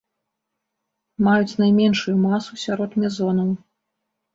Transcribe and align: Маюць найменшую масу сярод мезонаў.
Маюць 1.29 1.57
найменшую 1.67 2.17
масу 2.27 2.51
сярод 2.67 2.91
мезонаў. 3.05 3.59